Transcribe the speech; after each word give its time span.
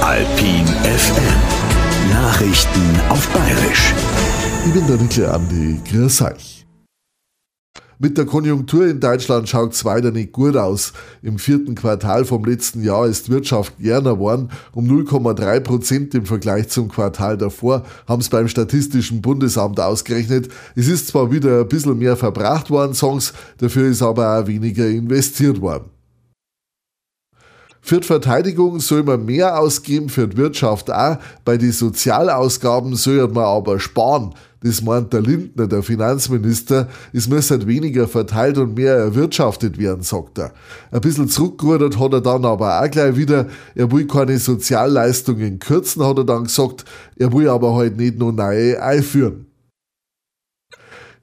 Alpin 0.00 0.66
FM. 0.82 2.10
Nachrichten 2.10 3.00
auf 3.08 3.28
Bayerisch. 3.28 3.92
Ich 4.66 4.72
bin 4.72 4.86
der 4.86 4.96
Nickel 4.96 5.26
Andi. 5.26 5.80
Grüß 5.90 6.22
euch. 6.22 6.66
Mit 7.98 8.18
der 8.18 8.26
Konjunktur 8.26 8.86
in 8.86 9.00
Deutschland 9.00 9.48
schaut 9.48 9.72
es 9.72 9.86
weiter 9.86 10.10
nicht 10.10 10.32
gut 10.32 10.54
aus. 10.54 10.92
Im 11.22 11.38
vierten 11.38 11.74
Quartal 11.74 12.26
vom 12.26 12.44
letzten 12.44 12.82
Jahr 12.82 13.06
ist 13.06 13.30
Wirtschaft 13.30 13.78
gerner 13.78 14.18
worden. 14.18 14.50
Um 14.72 14.86
0,3 14.86 15.60
Prozent 15.60 16.14
im 16.14 16.26
Vergleich 16.26 16.68
zum 16.68 16.88
Quartal 16.88 17.38
davor 17.38 17.84
haben 18.06 18.20
es 18.20 18.28
beim 18.28 18.48
Statistischen 18.48 19.22
Bundesamt 19.22 19.80
ausgerechnet. 19.80 20.50
Es 20.74 20.88
ist 20.88 21.08
zwar 21.08 21.32
wieder 21.32 21.60
ein 21.60 21.68
bisschen 21.68 21.96
mehr 21.96 22.18
verbracht 22.18 22.68
worden, 22.68 22.92
Songs, 22.92 23.32
dafür 23.58 23.88
ist 23.88 24.02
aber 24.02 24.40
auch 24.40 24.46
weniger 24.46 24.86
investiert 24.86 25.62
worden. 25.62 25.95
Für 27.88 28.00
die 28.00 28.06
Verteidigung 28.08 28.80
soll 28.80 29.04
man 29.04 29.24
mehr 29.24 29.60
ausgeben, 29.60 30.08
für 30.08 30.26
die 30.26 30.36
Wirtschaft 30.36 30.90
auch. 30.90 31.18
Bei 31.44 31.56
den 31.56 31.70
Sozialausgaben 31.70 32.96
soll 32.96 33.28
man 33.28 33.44
aber 33.44 33.78
sparen. 33.78 34.34
Das 34.60 34.82
meint 34.82 35.12
der 35.12 35.20
Lindner, 35.20 35.68
der 35.68 35.84
Finanzminister. 35.84 36.88
Es 37.12 37.28
muss 37.28 37.48
halt 37.48 37.68
weniger 37.68 38.08
verteilt 38.08 38.58
und 38.58 38.74
mehr 38.74 38.96
erwirtschaftet 38.96 39.78
werden, 39.78 40.02
sagt 40.02 40.36
er. 40.36 40.50
Ein 40.90 41.00
bisschen 41.00 41.28
zurückgerudert 41.28 41.96
hat 41.96 42.12
er 42.12 42.20
dann 42.22 42.44
aber 42.44 42.82
auch 42.82 42.90
gleich 42.90 43.14
wieder. 43.14 43.46
Er 43.76 43.92
will 43.92 44.08
keine 44.08 44.36
Sozialleistungen 44.40 45.60
kürzen, 45.60 46.04
hat 46.04 46.18
er 46.18 46.24
dann 46.24 46.42
gesagt. 46.42 46.84
Er 47.14 47.32
will 47.32 47.48
aber 47.48 47.76
halt 47.76 47.96
nicht 47.98 48.18
nur 48.18 48.32
neue 48.32 48.82
einführen. 48.82 49.46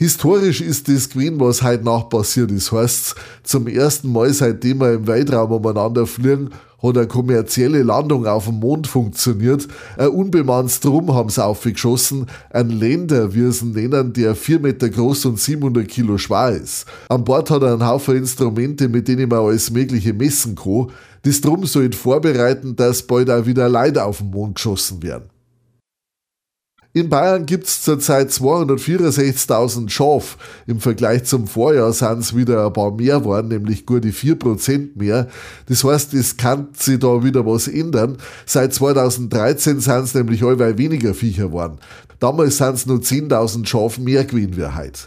Historisch 0.00 0.62
ist 0.62 0.88
das 0.88 1.10
gewesen, 1.10 1.38
was 1.40 1.62
heute 1.62 1.84
Nacht 1.84 2.08
passiert 2.08 2.50
ist. 2.50 2.72
Heißt 2.72 3.16
zum 3.42 3.66
ersten 3.66 4.10
Mal 4.10 4.32
seitdem 4.32 4.80
wir 4.80 4.94
im 4.94 5.06
Weltraum 5.06 5.52
umeinander 5.52 6.06
fliegen, 6.06 6.48
hat 6.82 6.96
eine 6.96 7.06
kommerzielle 7.06 7.82
Landung 7.82 8.26
auf 8.26 8.46
dem 8.46 8.60
Mond 8.60 8.86
funktioniert. 8.86 9.68
Ein 9.98 10.08
unbemanntes 10.08 10.80
Drum 10.80 11.12
haben 11.12 11.28
sie 11.28 11.44
aufgeschossen. 11.44 12.24
Ein 12.48 12.70
Länder, 12.70 13.34
wie 13.34 13.42
es 13.42 13.60
ihn 13.60 13.72
nennen, 13.72 14.14
der 14.14 14.34
4 14.34 14.60
Meter 14.60 14.88
groß 14.88 15.26
und 15.26 15.38
700 15.38 15.86
Kilo 15.86 16.16
schwer 16.16 16.52
ist. 16.52 16.86
An 17.10 17.22
Bord 17.22 17.50
hat 17.50 17.60
er 17.60 17.74
einen 17.74 17.86
Haufen 17.86 18.16
Instrumente, 18.16 18.88
mit 18.88 19.06
denen 19.06 19.28
man 19.28 19.40
alles 19.40 19.70
Mögliche 19.70 20.14
messen 20.14 20.54
kann. 20.54 20.86
Das 21.24 21.42
Drum 21.42 21.66
soll 21.66 21.92
vorbereiten, 21.92 22.74
dass 22.74 23.02
bald 23.02 23.28
auch 23.28 23.44
wieder 23.44 23.68
Leute 23.68 24.02
auf 24.02 24.16
den 24.16 24.30
Mond 24.30 24.54
geschossen 24.54 25.02
werden. 25.02 25.28
In 26.92 27.08
Bayern 27.08 27.46
gibt 27.46 27.68
es 27.68 27.82
zurzeit 27.82 28.30
264.000 28.30 29.88
Schafe. 29.90 30.36
Im 30.66 30.80
Vergleich 30.80 31.22
zum 31.22 31.46
Vorjahr 31.46 31.92
sind 31.92 32.18
es 32.18 32.34
wieder 32.34 32.66
ein 32.66 32.72
paar 32.72 32.90
mehr 32.90 33.20
geworden, 33.20 33.46
nämlich 33.46 33.86
gute 33.86 34.08
4% 34.08 34.90
mehr. 34.96 35.28
Das 35.66 35.84
heißt, 35.84 36.14
es 36.14 36.36
kann 36.36 36.68
sich 36.76 36.98
da 36.98 37.22
wieder 37.22 37.46
was 37.46 37.68
ändern. 37.68 38.16
Seit 38.44 38.74
2013 38.74 39.78
sind 39.78 40.02
es 40.02 40.14
nämlich 40.14 40.42
allweil 40.42 40.78
weniger 40.78 41.14
Viecher 41.14 41.46
geworden. 41.46 41.78
Damals 42.18 42.56
sind 42.56 42.74
es 42.74 42.86
nur 42.86 42.98
10.000 42.98 43.66
Schafe 43.66 44.00
mehr 44.00 44.24
gewesen 44.24 44.56
wie 44.56 44.66
heute. 44.66 45.00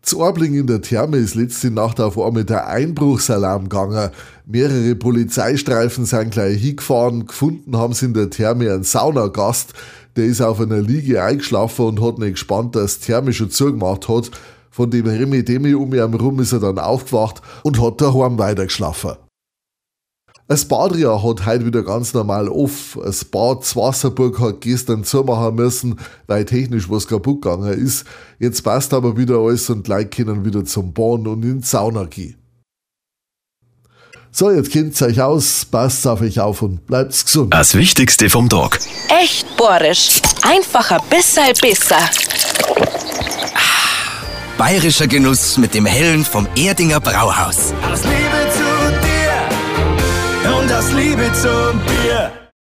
Zu 0.00 0.20
Orbling 0.20 0.54
in 0.54 0.68
der 0.68 0.82
Therme 0.82 1.16
ist 1.16 1.34
letzte 1.34 1.70
Nacht 1.70 2.00
auf 2.00 2.16
einmal 2.16 2.44
der 2.44 2.68
Einbruchsalarm 2.68 3.64
gegangen. 3.68 4.10
Mehrere 4.46 4.94
Polizeistreifen 4.94 6.06
sind 6.06 6.30
gleich 6.30 6.62
hingefahren. 6.62 7.26
Gefunden 7.26 7.76
haben 7.76 7.92
sie 7.92 8.06
in 8.06 8.14
der 8.14 8.30
Therme 8.30 8.72
einen 8.72 8.84
Saunagast. 8.84 9.74
Der 10.16 10.24
ist 10.24 10.40
auf 10.40 10.60
einer 10.60 10.80
Liege 10.80 11.22
eingeschlafen 11.22 11.86
und 11.86 12.02
hat 12.02 12.18
nicht 12.18 12.32
gespannt, 12.32 12.74
dass 12.74 12.98
die 12.98 13.06
Therme 13.06 13.32
schon 13.32 13.50
zugemacht 13.50 14.08
hat. 14.08 14.30
Von 14.70 14.90
dem 14.90 15.06
Remi 15.06 15.44
Demi 15.44 15.74
um 15.74 15.92
ihn 15.94 16.10
herum 16.10 16.40
ist 16.40 16.52
er 16.52 16.60
dann 16.60 16.78
aufgewacht 16.78 17.42
und 17.62 17.80
hat 17.80 18.00
daheim 18.00 18.38
weitergeschlafen. 18.38 19.12
Das 20.48 20.64
Badria 20.64 21.22
hat 21.22 21.44
heute 21.44 21.66
wieder 21.66 21.82
ganz 21.82 22.14
normal 22.14 22.48
auf. 22.48 22.96
Das 23.02 23.24
Bad 23.24 23.64
Zwasserburg 23.64 24.38
hat 24.38 24.60
gestern 24.60 25.02
zumachen 25.02 25.56
müssen, 25.56 25.98
weil 26.28 26.44
technisch 26.44 26.88
was 26.88 27.08
kaputt 27.08 27.42
gegangen 27.42 27.72
ist. 27.72 28.04
Jetzt 28.38 28.62
passt 28.62 28.94
aber 28.94 29.16
wieder 29.16 29.38
alles 29.38 29.68
und 29.70 29.88
Leute 29.88 30.10
können 30.10 30.44
wieder 30.44 30.64
zum 30.64 30.92
Bahn 30.92 31.26
und 31.26 31.44
in 31.44 31.60
die 31.60 31.66
Sauna 31.66 32.04
gehen. 32.04 32.36
So, 34.38 34.50
jetzt 34.50 34.70
kennt's 34.70 35.00
euch 35.00 35.18
aus, 35.22 35.64
passt 35.64 36.06
auf 36.06 36.20
euch 36.20 36.38
auf 36.40 36.60
und 36.60 36.86
bleibt's 36.86 37.24
gesund. 37.24 37.54
Das 37.54 37.74
Wichtigste 37.74 38.28
vom 38.28 38.50
Tag. 38.50 38.78
Echt 39.08 39.56
bohrisch. 39.56 40.20
Einfach 40.42 40.90
ein 40.90 41.00
bisschen 41.08 41.54
besser. 41.58 41.96
Bayerischer 44.58 45.06
Genuss 45.06 45.56
mit 45.56 45.72
dem 45.72 45.86
Hellen 45.86 46.22
vom 46.22 46.46
Erdinger 46.54 47.00
Brauhaus. 47.00 47.72
Aus 47.90 48.02
Liebe 48.04 48.50
zu 48.52 48.92
dir 49.06 50.54
und 50.54 50.70
aus 50.70 50.92
Liebe 50.92 51.32
zum 51.32 51.80
Bier. 51.86 52.45